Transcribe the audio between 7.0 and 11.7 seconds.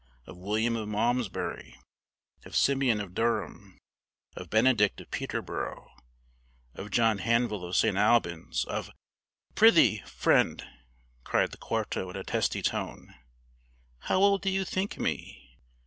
Hanvill of St. Albans of" "Prithee, friend," cried the